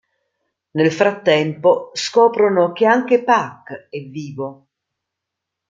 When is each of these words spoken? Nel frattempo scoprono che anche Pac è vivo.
Nel 0.71 0.91
frattempo 0.91 1.91
scoprono 1.93 2.71
che 2.71 2.87
anche 2.87 3.23
Pac 3.23 3.85
è 3.87 3.99
vivo. 4.05 4.67